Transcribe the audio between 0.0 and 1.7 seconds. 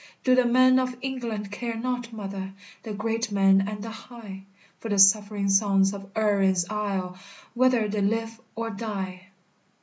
Do the men of England